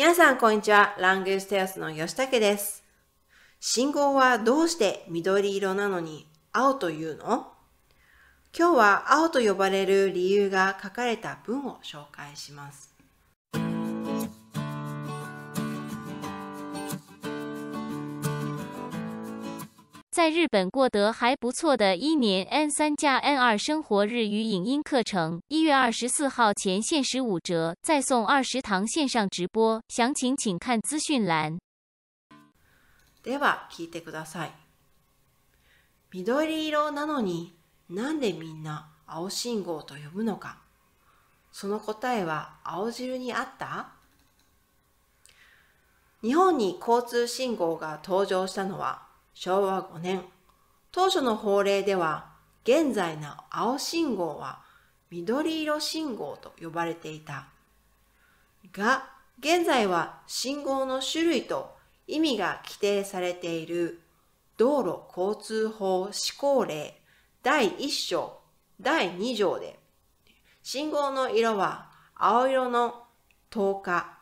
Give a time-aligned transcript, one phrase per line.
[0.00, 0.96] 皆さん、こんにちは。
[0.98, 2.82] ラングステアスの吉武です。
[3.60, 7.52] 信号はどうして緑色なのに青というの？
[8.58, 12.89] 今日は青と呼ばれる理由が書かれた文を紹介します。
[20.11, 31.57] 在日本过得还不错的一年 N 三加 N 二生活日语影音课程，一月二十四号前限时五折，再送二十堂线上直播，详情请看资讯栏。
[33.23, 34.51] では聞いてください。
[36.11, 37.53] 緑色なのに
[37.89, 40.59] なんでみんな青信号と呼ぶのか。
[41.51, 43.89] その答えは青汁にあった
[46.21, 49.03] 日本に交通信号が登場したのは
[49.34, 50.24] 昭和5年、
[50.92, 52.30] 当初の法令では、
[52.64, 54.60] 現在の青信号は
[55.10, 57.48] 緑色信号と呼ばれていた。
[58.72, 61.74] が、現在は信号の種類と
[62.06, 64.00] 意味が規定されている
[64.56, 67.00] 道路交通法施行令。
[67.42, 68.38] 第1章、
[68.80, 69.78] 第2条で、
[70.62, 73.04] 信号の色は青色の
[73.50, 74.18] 10日、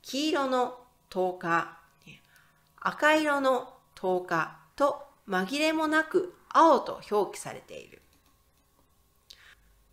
[0.00, 0.78] 黄色の
[1.10, 1.78] 10日、
[2.80, 3.73] 赤色の
[4.04, 8.02] 10日と紛れもなく青と表記されている。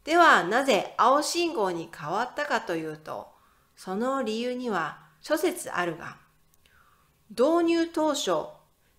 [0.04, 3.30] ではなぜ青信号に変わったかというと、
[3.78, 6.17] その理由には諸説あるが、
[7.30, 8.32] 導入当初、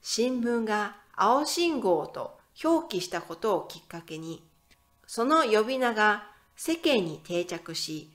[0.01, 4.43] 新聞が青信号と表記したことをきっかけに、
[5.07, 6.25] その呼び名が
[6.57, 8.11] 世間に定着し、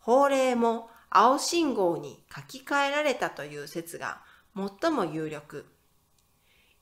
[0.00, 4.22] 法令も青信号に書き換えられたという説が
[4.56, 5.66] 最も有力。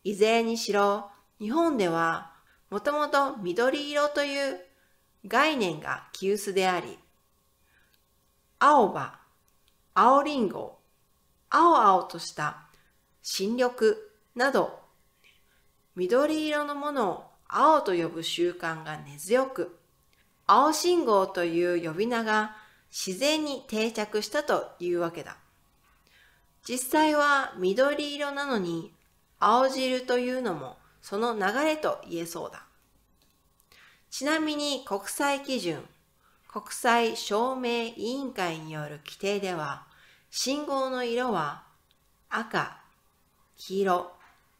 [0.08, 2.32] いずれにしろ、日本では
[2.70, 4.58] もともと緑色という
[5.26, 6.98] 概念が急須であり、
[8.58, 9.18] 青葉、
[9.92, 10.78] 青りんご、
[11.50, 12.56] 青々とした
[13.20, 13.70] 新緑
[14.34, 14.80] など、
[15.94, 19.78] 緑色のものを青と呼ぶ習慣が根強く、
[20.46, 22.56] 青信号という呼び名が
[22.90, 25.36] 自然に定着したというわけだ。
[26.66, 28.94] 実際は緑色なのに
[29.40, 32.64] 青汁というのもその流れと言えそうだ。
[34.10, 35.84] ちなみに国際基準、
[36.48, 39.86] 国際証明委員会による規定では、
[40.30, 41.64] 信号の色は
[42.30, 42.78] 赤、
[43.56, 44.12] 黄色、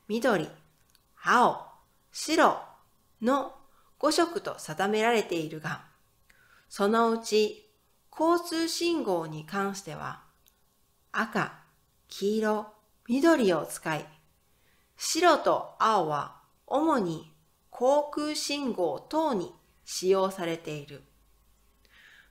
[0.06, 0.48] 緑、
[1.22, 1.66] 青、
[2.12, 2.62] 白
[3.22, 3.54] の
[3.98, 5.84] 5色と定められているが、
[6.68, 7.70] そのうち
[8.10, 10.22] 交通信号に関しては
[11.12, 11.52] 赤、
[12.08, 12.66] 黄色、
[13.08, 14.06] 緑を使い、
[15.00, 16.34] 白と青は
[16.66, 17.32] 主に
[17.70, 19.54] 航空信号等に
[19.84, 21.02] 使用されている。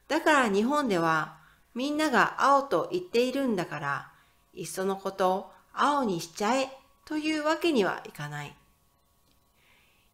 [0.09, 1.37] だから日本では
[1.73, 4.11] みんなが青と言っているんだから、
[4.53, 6.69] いっそのこと青にしちゃえ
[7.05, 8.53] というわけにはいかない。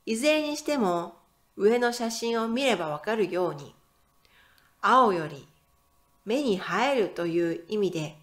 [0.06, 1.16] いずれにしても
[1.56, 3.74] 上の写真を見ればわかるように、
[4.80, 5.48] 青より
[6.24, 6.60] 目に映
[6.92, 8.18] えるという意味で、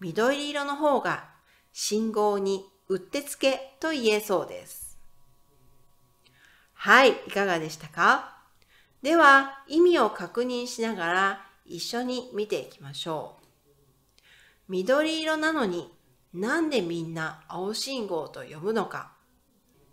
[0.00, 1.28] 緑色の方が
[1.74, 4.98] 信号にうってつけと言えそうです。
[6.74, 8.36] はい、いかがでしたか？
[9.02, 14.22] では、意味を確認しながら一緒に見ていきましょう。
[14.68, 15.92] 緑色なのに
[16.34, 19.12] なんでみんな青信号と呼ぶのか？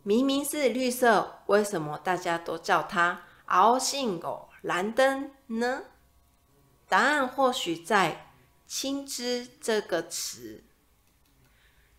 [0.03, 5.83] 明明是绿色，为什么大家都叫它青信号、蓝灯呢？
[6.87, 8.31] 答案或许在
[8.67, 10.63] “青之”这个词。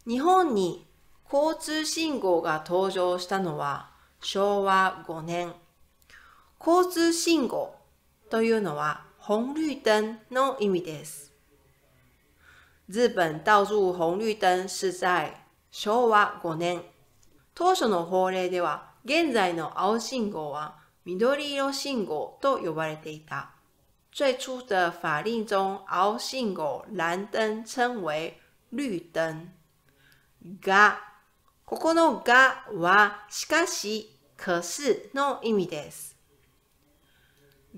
[0.04, 0.86] 日本に
[1.32, 5.54] 交通信号が登場したのは昭和5年。
[6.58, 7.76] 交通信号
[8.28, 11.32] というのは紅绿灯の意味です。
[12.88, 16.82] 日本道路紅綠灯是在昭和5年。
[17.54, 23.52] 当初の法令では現在の青信号は緑色信号と呼ばれていた。
[24.12, 28.36] 最初的法令中，青信号、蓝灯称为
[28.72, 29.52] 绿灯。
[30.60, 30.98] が
[31.70, 36.16] ここのがは、しかし、可是の意味です。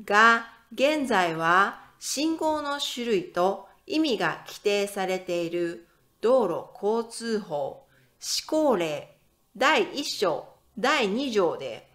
[0.02, 5.86] が、現在は信号の種類と意味が規定されている
[6.22, 7.86] 道路交通法
[8.18, 9.14] 施行令
[9.54, 10.46] 第1章、
[10.78, 11.86] 第2条で、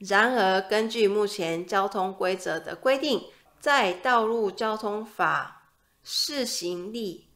[0.00, 3.22] 然而根据目前交通规则的规定，
[3.60, 5.68] 在道路交通法
[6.02, 7.28] 施行例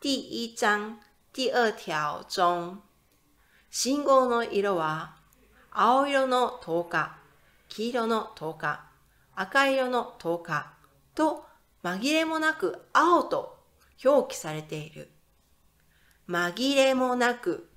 [0.00, 0.98] 第一章
[1.34, 2.80] 第二条中，
[3.76, 5.16] 信号の色は
[5.72, 7.16] 青色の10日、
[7.68, 8.84] 黄色の10日、
[9.34, 10.72] 赤色の10日
[11.16, 11.44] と
[11.82, 13.58] 紛れもなく青と
[14.04, 15.10] 表記されている。
[16.28, 17.68] 紛れもなく、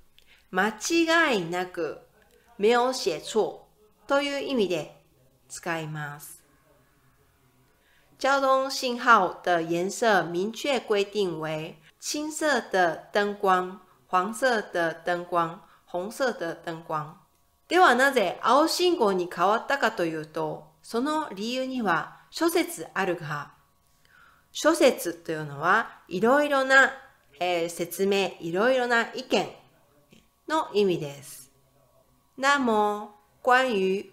[0.52, 1.98] 間違いなく、
[2.58, 3.66] 没有写错
[4.06, 5.02] という意味で
[5.48, 6.44] 使います。
[8.20, 17.14] 交通信号的颜色明确规定为青色的灯光、黄色的灯光、红色的灯光。
[17.66, 23.52] ではなぜ青信号に変わったかというと、その理由には諸説あるが、
[24.52, 26.92] 諸説というのはいろいろな、
[27.40, 29.48] えー、説明、いろいろな意見
[30.46, 31.50] の意味です。
[32.36, 34.12] 那么关于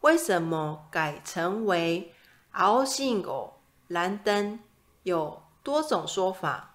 [0.00, 2.12] 为什么改成为
[2.52, 4.60] 青信号、蓝灯
[5.02, 6.74] 有多种说法。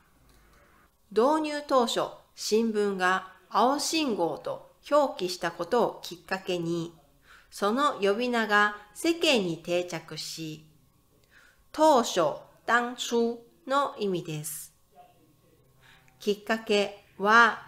[1.10, 6.94] 導入当初、新聞が青信号と表記したことをきっかけに、
[7.50, 10.66] その呼び名が世間に定着し、
[11.74, 12.22] 当初、
[12.66, 14.74] 当初の意味です。
[16.20, 17.60] きっかけは、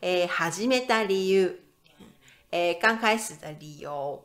[0.00, 1.60] えー、始めた理由、
[2.50, 4.20] えー、刚開始的理由。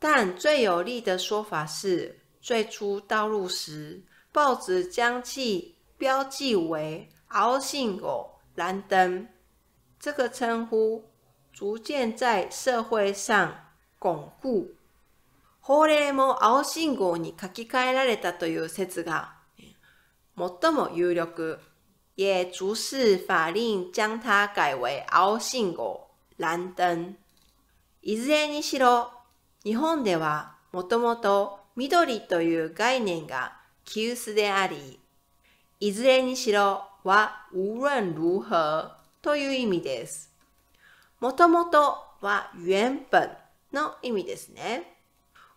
[0.00, 4.02] 但最有力的说法是，最初道路时，
[4.32, 9.26] 报纸将其标记为“熬信狗蓝灯”。
[9.98, 11.04] 这个称呼
[11.50, 13.54] 逐渐在社会上
[13.98, 14.74] 巩固。
[15.60, 19.36] 法令も青信号に書き換えられたという説が
[20.36, 21.58] 最も有力。
[22.16, 27.16] 也逐是法令将它改为青信号、蓝灯。
[28.02, 29.10] いずれにしろ、
[29.64, 35.00] 日本ではもともと緑という概念が急須であり、
[35.78, 38.92] いずれにしろは無論如何
[39.22, 40.30] という意味です。
[41.20, 41.78] もともと
[42.20, 43.30] は原本
[43.72, 44.96] の意味ですね。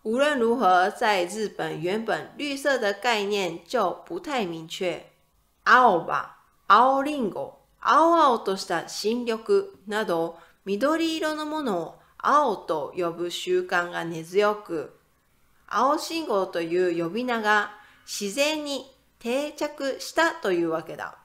[0.03, 5.01] 无论如何，在日本原本绿色的概念就不太明确。
[5.63, 6.35] 青葉、
[6.67, 9.41] 青リンゴ、青々とした新緑
[9.87, 14.99] など緑色のものを青と呼ぶ習慣が根強く、
[15.67, 17.71] 青信号という呼び名が
[18.05, 21.17] 自然に定着したというわけだ。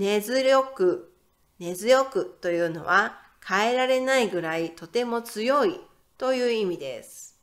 [0.00, 1.12] 根強く、
[1.58, 5.78] 根強くというのは変えられないぐらいとても強い
[6.16, 7.38] という意味です。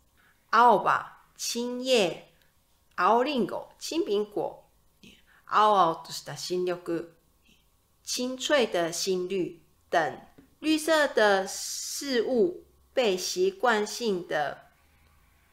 [0.49, 2.23] 青葉、青叶、
[2.95, 4.63] 青リンゴ、青苹果、
[5.45, 7.05] 青々とした新緑、
[8.03, 9.61] 清脆的新绿
[9.91, 10.17] 等
[10.59, 12.63] 绿色的事物
[12.95, 14.71] 被习惯性的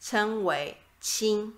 [0.00, 1.52] 称为青，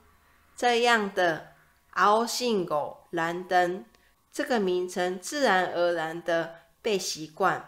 [0.56, 1.52] 这样的。
[1.96, 3.86] 青信号、蓝灯
[4.36, 7.62] 这个名称自然而然的被習慣。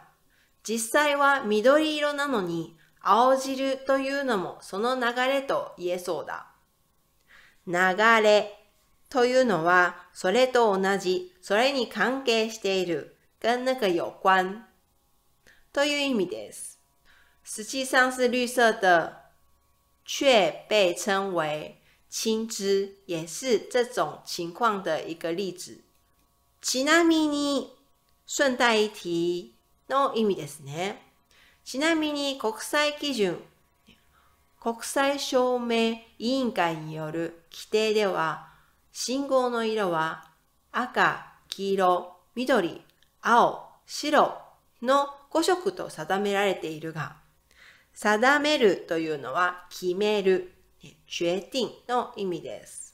[0.62, 6.48] 実際は緑色なのに青汁というのもその流れと言えそうだ。
[7.66, 7.72] 流
[8.22, 8.54] れ
[9.08, 14.66] というのはそれと同じ、それに関係している、跟那个有关
[15.72, 16.78] という意味です。
[17.42, 19.30] 实际上是绿色的，
[20.04, 21.80] 却被称为
[22.10, 25.88] 青汁也是这种情况的一个例子。
[26.60, 27.72] ちなみに、
[28.26, 29.52] 顺带一
[29.88, 31.02] 提の意味ですね。
[31.64, 33.38] ちなみに国際基準、
[34.60, 38.49] 国際証明委員会による規定では、
[38.93, 40.30] 信号の色は
[40.73, 42.82] 赤、黄色、緑、
[43.23, 44.38] 青、白
[44.82, 47.16] の5色と定められているが、
[47.94, 50.52] 定めるというのは決める
[51.06, 52.88] 决定の意味です。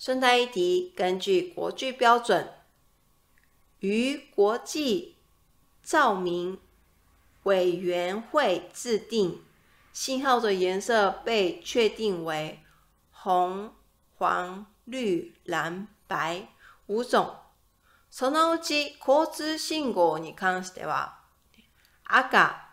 [0.00, 2.52] 顺带一提，根据国际标准，
[3.80, 5.16] 于国际
[5.82, 6.58] 照明
[7.44, 9.42] 委员会制定，
[9.92, 12.60] 信号的颜色被确定为
[13.10, 13.72] 红、
[14.18, 16.48] 黄、绿、蓝、白
[16.86, 17.36] 五种。
[18.08, 21.18] そのうち交通信号に関しては
[22.04, 22.70] 赤、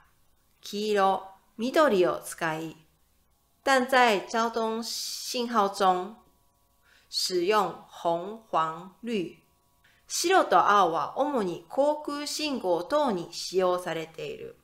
[0.62, 1.24] 黄色、
[1.57, 2.77] 緑を使い
[3.62, 6.15] 但在交通信号中
[7.08, 9.38] 使用红、黄、绿。
[10.06, 14.56] 白と青は主に航空信号等に使用されている。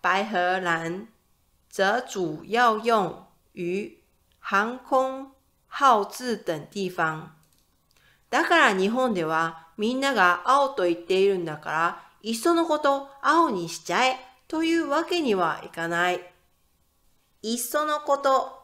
[0.00, 1.08] 白和蓝
[1.68, 4.02] 则主要用于
[4.40, 5.32] 航空、
[5.68, 7.30] 号志等地方。
[8.30, 14.16] だから日本ではみんなが青と言っているんだから、いっそのこと青にしちゃえ
[14.48, 16.20] というわけにはいかない。
[17.42, 18.62] いっそのこと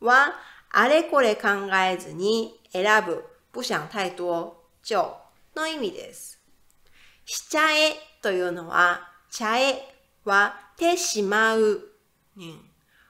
[0.00, 0.34] は、
[0.72, 5.16] あれこれ考えずに選ぶ、不想太多、就
[5.54, 6.40] の意味です。
[7.24, 11.88] しちゃえというのは、ちゃえはてしまう。
[12.36, 12.60] 嗯，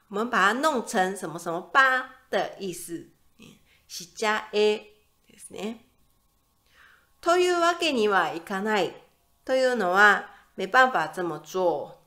[0.08, 3.06] 我们把它弄成什么什么吧的意思。
[3.86, 4.86] しちゃえ
[5.28, 5.84] ですね。
[7.20, 8.94] というわけにはいかない
[9.44, 11.98] というのは没办法这么做。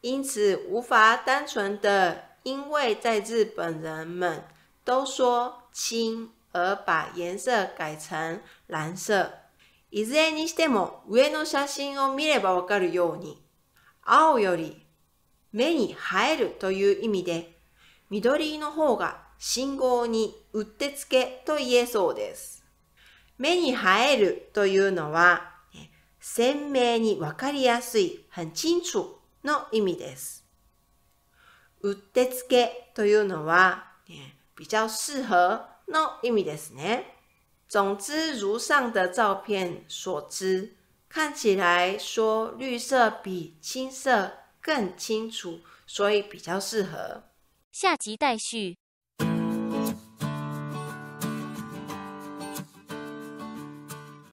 [0.00, 4.44] 因此无法单纯的因为在日本人们
[4.84, 9.44] 都说青而把颜色改成蓝色。
[9.90, 13.42] いずれにしても上の写真を見ればわかるように、
[14.02, 14.84] 青より
[15.52, 15.96] 目に映
[16.32, 17.56] えるという意味で、
[18.10, 22.64] 緑の方が信号にうってつけと言えそうです。
[23.38, 23.76] 目に映
[24.12, 25.52] えるというのは、
[26.20, 30.44] 鮮明にわかりやすい、很清楚の意味です。
[31.82, 33.92] うってつけというのは、
[34.55, 37.15] 比較適合の意味ですね。
[37.67, 40.75] 总之，如上的照片所知，
[41.07, 47.23] 看起来说绿色比青色更清楚，所以比较适合。
[47.71, 48.77] 下集待续。